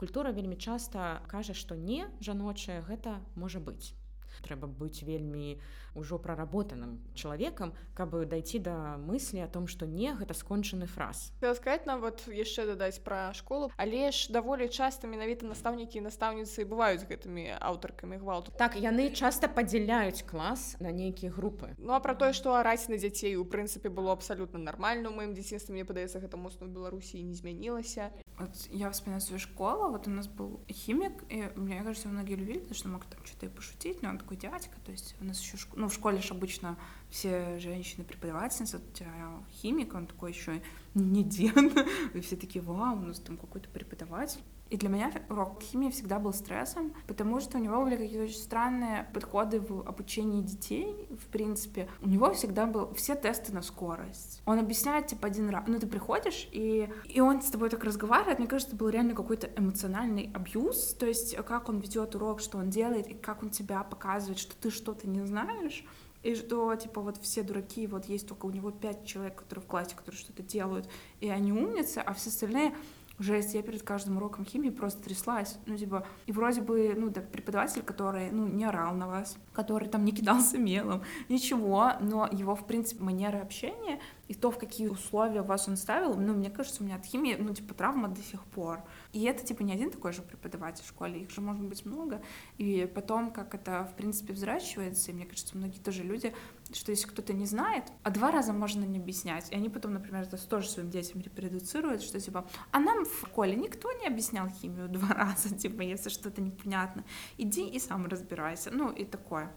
[0.03, 3.95] культура вельмі часта кажа што не жаночая гэта можа быць.
[4.43, 5.61] Трэба быць вельмі
[5.95, 11.31] ўжо праработаным чалавекам каб дайсці да мыслі о том што не гэта скончаны фраз.
[11.39, 13.71] Сказать нам вот яшчэ дадаць пра школу.
[13.77, 19.47] Але ж даволі часта менавіта настаўнікі і настаўніцы бываюць гэтымі аўтаркамі гвалту так яны часта
[19.47, 21.77] падзяляюць клас на нейкія групы.
[21.79, 25.37] Ну а пра тое што араць на дзяцей у прынцыпе было абсалютна нармальна у маім
[25.37, 30.11] дзяцінстве мне падаецца гэта моцна беларусі не змянілася вот я вспоминаю свою школу вот у
[30.11, 34.03] нас был химик и мне кажется многие любили потому что мог там что-то и пошутить
[34.03, 36.77] но он такой дядька то есть у нас еще школа ну, в школе же обычно
[37.13, 39.13] все женщины преподавательницы, у тебя
[39.53, 40.63] химик, он такой еще
[40.95, 41.55] не дед,
[42.15, 44.41] и все такие, вау, у нас там какой-то преподаватель.
[44.73, 48.41] И для меня урок химии всегда был стрессом, потому что у него были какие-то очень
[48.41, 51.91] странные подходы в обучении детей, в принципе.
[52.01, 54.41] У него всегда был все тесты на скорость.
[54.47, 55.65] Он объясняет, типа, один раз.
[55.67, 58.39] Ну, ты приходишь, и, и он с тобой так разговаривает.
[58.39, 60.95] Мне кажется, это был реально какой-то эмоциональный абьюз.
[60.95, 64.57] То есть, как он ведет урок, что он делает, и как он тебя показывает, что
[64.57, 65.85] ты что-то не знаешь.
[66.23, 69.67] И что, типа, вот все дураки, вот есть только у него пять человек, которые в
[69.67, 70.89] классе, которые что-то делают,
[71.21, 72.75] и они умницы, а все остальные
[73.19, 77.21] жесть, я перед каждым уроком химии просто тряслась, ну, типа, и вроде бы, ну, да,
[77.21, 82.55] преподаватель, который, ну, не орал на вас, который там не кидался мелом, ничего, но его,
[82.55, 86.83] в принципе, манера общения и то, в какие условия вас он ставил, ну, мне кажется,
[86.83, 88.83] у меня от химии, ну, типа, травма до сих пор.
[89.13, 92.23] И это, типа, не один такой же преподаватель в школе, их же может быть много.
[92.57, 96.35] И потом, как это, в принципе, взращивается, и мне кажется, многие тоже люди,
[96.73, 100.23] что если кто-то не знает, а два раза можно не объяснять, и они потом, например,
[100.23, 104.89] это тоже своим детям репродуцируют, что, типа, а нам в школе никто не объяснял химию
[104.89, 107.05] два раза, типа, если что-то непонятно,
[107.39, 109.53] иди и сам разбирайся, ну, и такое.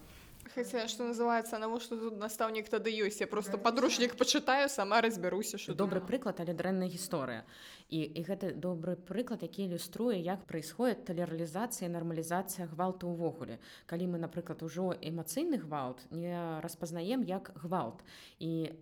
[0.56, 5.74] Хаця што называецца навошта тут настаўнік тады ёсць я просто падручнік пачытаю сама разбяруся що
[5.76, 7.44] добры прыклад але дрэнная гісторыя
[7.92, 14.22] і, і гэта добры прыклад які ілюструе як происходит талералізацыя нармалізацыя гвалту ўвогуле калі мы
[14.22, 16.32] напрыклад ужо эмацыйны гвалт не
[16.64, 18.00] распазнаем як гвалт.
[18.40, 18.72] І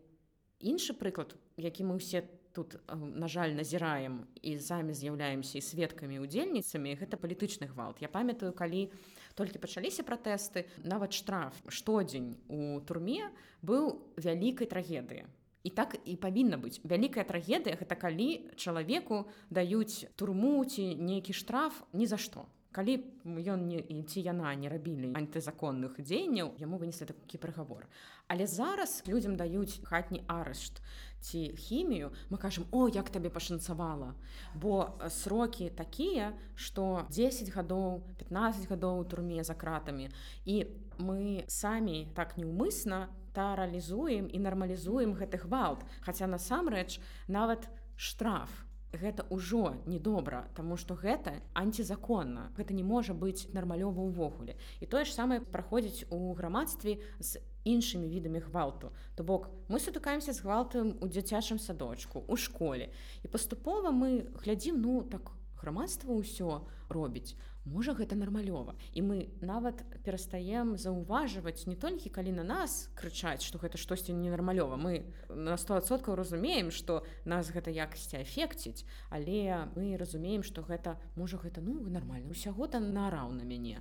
[0.62, 2.22] іншы прыклад які мы ўсе
[2.54, 7.98] тут на жаль назіраем і самі з'яўляемся і сведкамі удзельніцамі гэта палітычны гвалт.
[7.98, 13.30] Я памятаю калі у толькі пачаліся пратэсты нават штраф штодзень у турме
[13.62, 15.26] быў вялікай трагедыі
[15.64, 21.82] і так і павінна быць вялікая трагедыя гэта калі чалавеку даюць турму ці нейкі штраф
[21.92, 22.44] ні за што
[22.74, 27.86] калі ён не ці яна не рабілі антызаконных дзеянняў яму вынеслі такі прыгавор.
[28.26, 30.82] Але зараз людзям даюць хатні арышт
[31.24, 34.14] ці хімію мы кажам о як табе пашанцавала!
[34.54, 40.10] Бо э, срокі такія что 10 гадоў 15 гадоў у турме за кратамі.
[40.44, 40.66] І
[40.98, 45.86] мы самі так неўмысна та рэалізуем і нармалізуем гэты гвалт.
[46.02, 48.63] Хаця насамрэч нават штраф
[48.96, 54.56] гэта ўжо недобра Таму што гэта антизаконна гэта не можа быць нармалёва ўвогуле.
[54.80, 58.92] І тое ж самае праходзіць у грамадстве з іншымі відамі гвалту.
[59.16, 62.92] То бок мы сутыкаемся з гвалтам у дзіцячым садочку у школе.
[63.24, 68.76] І паступова мы глядзім ну так грамадства ўсё робіць можа гэта нармалёва.
[68.92, 74.76] І мы нават перастаем заўважваць не толькі калі на нас крычаць што гэта штосьці ненармалёва.
[74.76, 81.40] Мы на стосоткаў разумеем што нас гэта якасці эфекціць але мы разумеем што гэта можа
[81.40, 82.30] гэта ну нармальна.
[82.30, 83.80] Усяго там нараў на мяне.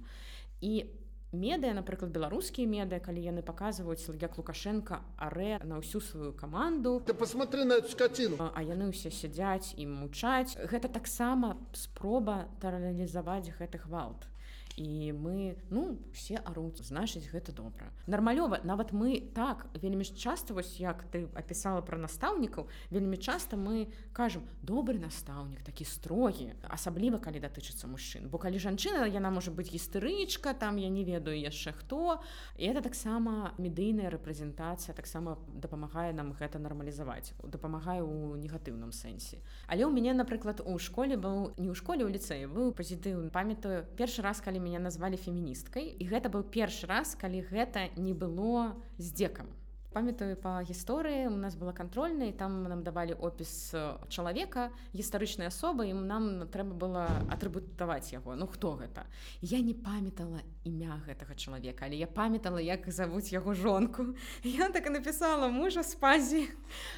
[0.63, 1.02] І
[1.33, 7.13] медыя напрыклад беларускія медыя калі яны паказваюць як лукашенко арэ на ўсю сваю каманду ты
[7.13, 8.37] посмотри на эту скотину.
[8.53, 14.32] А яны ўсе сядзяць і мучаць гэта таксама спроба таралізаваць гэты гвалт
[14.77, 20.53] і мы ну все аруць значыць гэта добра нармалёва нават мы так вельмі ж часто
[20.53, 27.19] вось як ты опісала про настаўнікаў вельмі часто мы кажам добры настаўнік такі строгі асабліва
[27.19, 31.71] калі датычыцца мужчын бо калі жанчына яна можа быць гістарычка там я не ведаю яшчэ
[31.71, 32.21] хто.
[32.57, 39.43] І это таксама медыйная рэпрэзентацыя таксама дапамагае нам гэта нармалізаваць дапамагае у негатыўным сэнсе.
[39.67, 43.85] Але ў мяне напрыклад у школе быў не ў школе ў ліцэі быў пазітыў памятаю
[43.97, 48.71] першы раз калі мяне назвалі феміністкай і гэта быў першы раз калі гэта не было
[48.97, 49.51] здзекам
[49.93, 53.71] памятаю па гісторыі у нас была кантрольная там нам давалі опіс
[54.09, 59.05] чалавека гістарычнай асобы і нам трэба было атрыбутаваць яго ну хто гэта
[59.41, 64.15] я не памятала імя гэтага чалавека але я памятала як завуць яго жонку.
[64.43, 66.49] Я так і напісала мужа спазі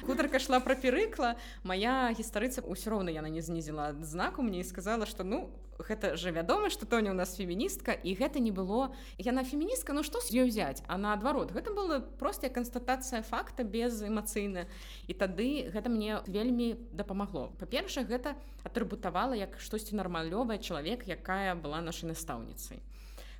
[0.06, 5.04] хутарка шла пра перыкла моя гістарыца ўсё роўна яна не знізіла знаку мне і сказала
[5.04, 8.94] что ну гэта же вядома что тоня у нас феміністка і гэта не было.
[9.18, 14.02] Яна феміністка ну што з ёй взять а наадварот гэта было простая канстатацыя факта без
[14.02, 14.66] эмацыйна.
[15.06, 17.52] І тады гэта мне вельмі дапамагло.
[17.58, 22.80] Па-першае гэта атрыбутавала як штосьці нармалёвая чалавек якая была нашай настаўніцай.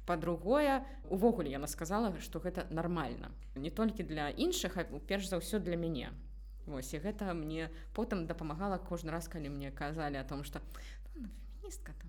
[0.07, 5.77] По-другое увогуле яна сказала что гэта нормально не толькі для іншых перш за ўсё для
[5.77, 6.13] мяне.
[6.67, 10.61] Вось і гэта мне потым дапамагала кожны раз калі мне казалі о том что
[11.15, 11.29] ну,
[11.67, 12.06] феміністка там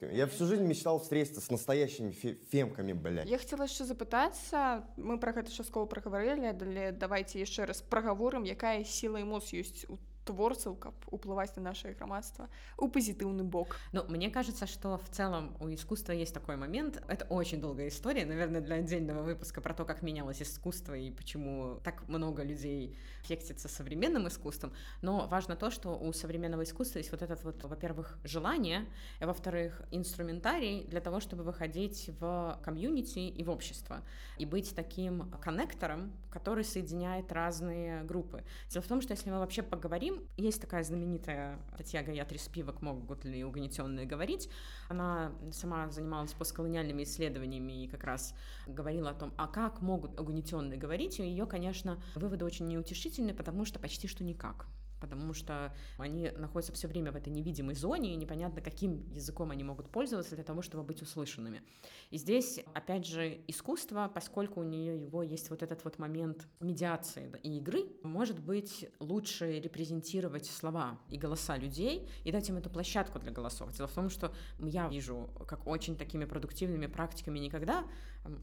[0.00, 0.16] фемками.
[0.16, 3.28] Я всю жизнь мечтал встретиться с настоящими фе фемками, блядь.
[3.28, 8.84] Я хотела яшчэ запытацца мы пра гэта часткова прагаварылі але давайте яшчэ раз прагаворым якая
[8.84, 14.29] сіла эмоц ёсць у творцаў каб уплываць на наше грамадства у пазітыўны бок Ну мне
[14.29, 18.77] кажется что в целом у искусства есть такой момент это очень долгая история наверное для
[18.77, 24.73] отдельного выпуска про то как менялось искусство и почему так много людей фектится современным искусством
[25.01, 28.85] но важно то что у современного искусства есть вот этот вот во-первых желание
[29.21, 34.01] и во-вторых инструментарий для того чтобы выходить в комьюнити и в общество
[34.39, 39.61] и быть таким коннектором который соединяет разные группы дело в том что если мы вообще
[39.61, 44.48] поговорим есть такая знаменитая Татья Гаятри Спивок «Могут ли угнетенные говорить?».
[44.88, 48.34] Она сама занималась постколониальными исследованиями и как раз
[48.66, 51.20] говорила о том, а как могут угнетенные говорить.
[51.20, 54.66] И ее, конечно, выводы очень неутешительные, потому что почти что никак
[55.00, 59.64] потому что они находятся все время в этой невидимой зоне, и непонятно, каким языком они
[59.64, 61.62] могут пользоваться для того, чтобы быть услышанными.
[62.10, 67.32] И здесь, опять же, искусство, поскольку у нее его есть вот этот вот момент медиации
[67.42, 73.18] и игры, может быть лучше репрезентировать слова и голоса людей и дать им эту площадку
[73.18, 73.72] для голосов.
[73.72, 77.84] Дело в том, что я вижу, как очень такими продуктивными практиками никогда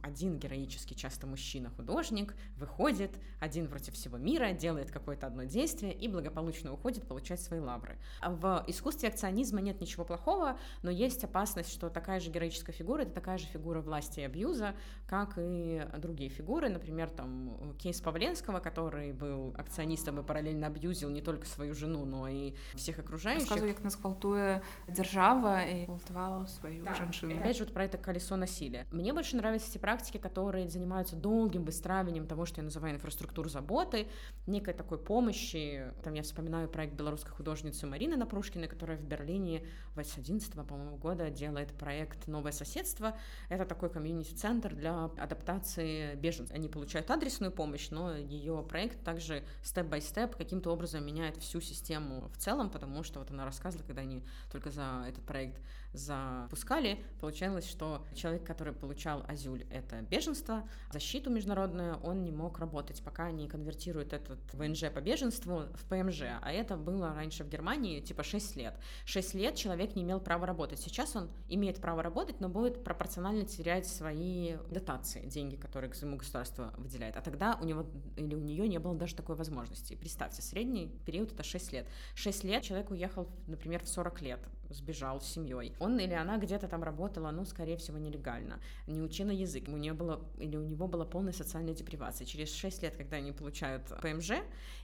[0.01, 6.46] один героический, часто мужчина-художник, выходит один против всего мира, делает какое-то одно действие и благополучно
[6.73, 7.97] уходит получать свои лавры.
[8.21, 13.01] А в искусстве акционизма нет ничего плохого, но есть опасность, что такая же героическая фигура—
[13.03, 14.73] это такая же фигура власти и абьюза,
[15.07, 16.69] как и другие фигуры.
[16.69, 22.27] Например, там кейс Павленского, который был акционистом и параллельно абьюзил не только свою жену, но
[22.27, 23.43] и всех окружающих.
[23.43, 26.95] Рассказываю, как нас гвалтуе держава и гвалтовала свою да.
[26.95, 27.31] женщину.
[27.31, 28.87] И опять же вот про это колесо насилия.
[28.91, 33.49] Мне больше нравится есть те практики, которые занимаются долгим выстраиванием того, что я называю инфраструктуру
[33.49, 34.07] заботы,
[34.45, 35.91] некой такой помощи.
[36.03, 39.65] Там я вспоминаю проект белорусской художницы Марины Напрушкиной, которая в Берлине
[39.95, 43.17] с 11 по-моему, года делает проект «Новое соседство».
[43.49, 46.55] Это такой комьюнити-центр для адаптации беженцев.
[46.55, 52.37] Они получают адресную помощь, но ее проект также степ-бай-степ каким-то образом меняет всю систему в
[52.37, 55.59] целом, потому что вот она рассказывала, когда они только за этот проект
[55.93, 63.01] запускали, получалось, что человек, который получал азюль, это беженство, защиту международную, он не мог работать,
[63.03, 66.23] пока не конвертирует этот ВНЖ по беженству в ПМЖ.
[66.41, 68.75] А это было раньше в Германии типа 6 лет.
[69.05, 70.79] 6 лет человек не имел права работать.
[70.79, 76.73] Сейчас он имеет право работать, но будет пропорционально терять свои дотации, деньги, которые ему государство
[76.77, 77.17] выделяет.
[77.17, 77.85] А тогда у него
[78.15, 79.95] или у нее не было даже такой возможности.
[79.95, 81.87] Представьте, средний период это 6 лет.
[82.15, 85.73] 6 лет человек уехал, например, в 40 лет сбежал с семьей.
[85.79, 89.93] Он или она где-то там работала, ну, скорее всего, нелегально, не учила язык, у нее
[89.93, 92.25] было, или у него была полная социальная депривация.
[92.25, 94.31] Через 6 лет, когда они получают ПМЖ,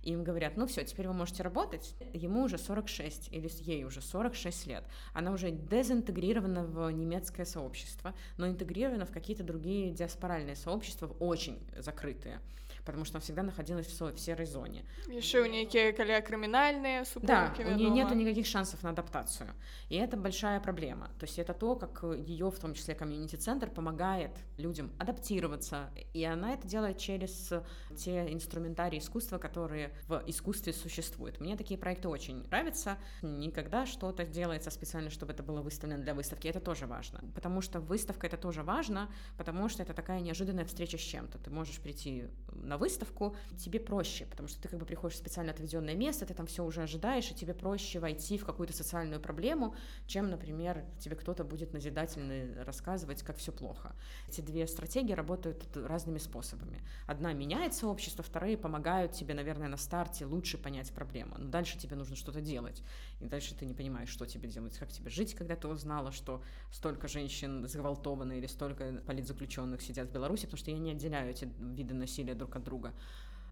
[0.03, 4.67] им говорят, ну все, теперь вы можете работать, ему уже 46, или ей уже 46
[4.67, 4.83] лет.
[5.13, 12.39] Она уже дезинтегрирована в немецкое сообщество, но интегрирована в какие-то другие диаспоральные сообщества, очень закрытые
[12.85, 14.85] потому что она всегда находилась в, в серой зоне.
[15.07, 19.49] Еще у нее коля криминальные Да, у нее нет никаких шансов на адаптацию.
[19.89, 21.09] И это большая проблема.
[21.19, 25.89] То есть это то, как ее, в том числе комьюнити-центр, помогает людям адаптироваться.
[26.13, 27.53] И она это делает через
[27.97, 31.39] те инструментарии искусства, которые в искусстве существуют.
[31.39, 32.97] Мне такие проекты очень нравятся.
[33.21, 36.47] Никогда что-то делается специально, чтобы это было выставлено для выставки.
[36.47, 37.21] Это тоже важно.
[37.35, 41.37] Потому что выставка это тоже важно, потому что это такая неожиданная встреча с чем-то.
[41.37, 45.19] Ты можешь прийти на на выставку, тебе проще, потому что ты как бы приходишь в
[45.19, 49.21] специально отведенное место, ты там все уже ожидаешь, и тебе проще войти в какую-то социальную
[49.21, 49.75] проблему,
[50.07, 53.95] чем, например, тебе кто-то будет назидательно рассказывать, как все плохо.
[54.27, 56.81] Эти две стратегии работают разными способами.
[57.05, 61.35] Одна меняет сообщество, вторые помогают тебе, наверное, на старте лучше понять проблему.
[61.37, 62.81] Но дальше тебе нужно что-то делать.
[63.19, 66.41] И дальше ты не понимаешь, что тебе делать, как тебе жить, когда ты узнала, что
[66.71, 71.47] столько женщин загвалтованы или столько политзаключенных сидят в Беларуси, потому что я не отделяю эти
[71.59, 72.93] виды насилия друг от от друга.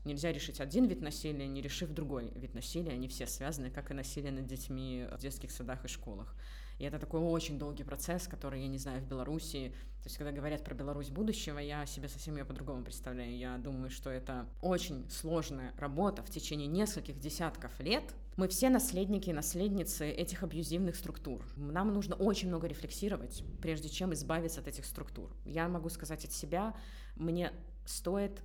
[0.04, 2.94] Нельзя решить один вид насилия, не решив другой вид насилия.
[2.94, 6.36] Они все связаны, как и насилие над детьми в детских садах и школах.
[6.80, 9.72] И это такой очень долгий процесс, который, я не знаю, в Беларуси...
[10.02, 13.38] То есть, когда говорят про Беларусь будущего, я себе совсем ее по-другому представляю.
[13.38, 18.04] Я думаю, что это очень сложная работа в течение нескольких десятков лет.
[18.36, 21.46] Мы все наследники и наследницы этих абьюзивных структур.
[21.56, 25.30] Нам нужно очень много рефлексировать, прежде чем избавиться от этих структур.
[25.46, 26.74] Я могу сказать от себя,
[27.16, 27.54] мне
[27.86, 28.42] стоит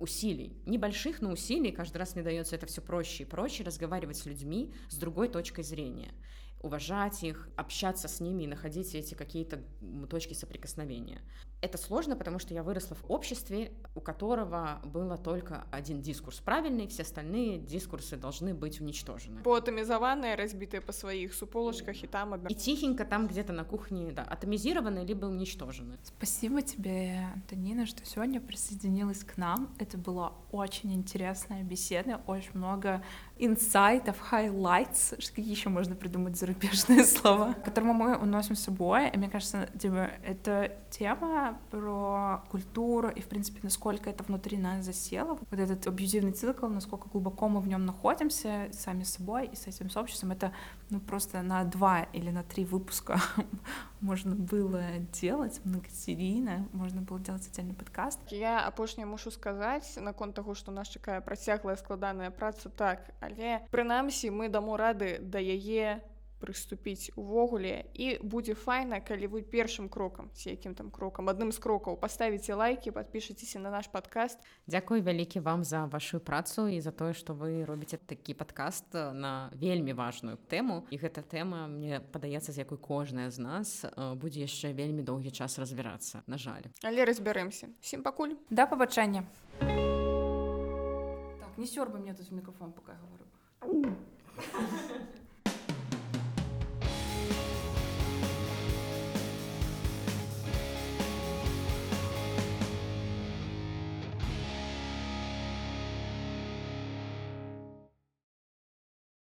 [0.00, 4.26] усилий, небольших, но усилий, каждый раз мне дается это все проще и проще, разговаривать с
[4.26, 6.12] людьми с другой точкой зрения
[6.62, 9.62] уважать их, общаться с ними и находить эти какие-то
[10.08, 11.22] точки соприкосновения.
[11.60, 16.86] Это сложно, потому что я выросла в обществе, у которого было только один дискурс правильный,
[16.86, 19.42] все остальные дискурсы должны быть уничтожены.
[19.42, 22.34] Поатомизованные, разбитые по своих суполочках и там...
[22.46, 25.98] И тихенько там где-то на кухне, да, атомизированы либо уничтожены.
[26.02, 29.74] Спасибо тебе, Антонина, что сегодня присоединилась к нам.
[29.78, 33.02] Это была очень интересная беседа, очень много
[33.38, 39.10] инсайтов, highlights, какие еще можно придумать зарубежные слова, к которому мы уносим с собой.
[39.10, 44.84] И мне кажется, типа, эта тема про культуру и, в принципе, насколько это внутри нас
[44.84, 49.56] засело, вот этот абьюзивный цикл, насколько глубоко мы в нем находимся сами с собой и
[49.56, 50.52] с этим сообществом, это
[50.90, 53.20] ну, просто на два или на три выпуска
[54.00, 54.82] можно было
[55.12, 58.20] делать многосерийно, можно было делать отдельный подкаст.
[58.30, 64.30] Я апошняе мушу сказаць наконт таго, што нас чакае працяглая складаная праца так, але прынамсі
[64.30, 66.02] мы даму рады да яе
[66.40, 71.60] прыступіць увогуле і будзе файна калі вы першым крокам ці якім там крокам адным з
[71.60, 76.90] крокаў паставіце лайки подпішыцеся на наш подкаст Дзякуй вялікі вам за вашу працу і за
[76.90, 80.86] тое што вы робіце такі падкаст на вельмі важную тэму.
[80.90, 85.58] І гэта тэма мне падаецца з якой кожная з нас будзе яшчэ вельмі доўгі час
[85.58, 86.70] разбірацца на жаль.
[86.82, 87.68] Але разбярэмся.
[87.80, 88.34] Всім пакуль.
[88.50, 89.24] Да пабачэння.
[91.40, 93.26] Так не сёрбай мне тут мікрофон пока говорю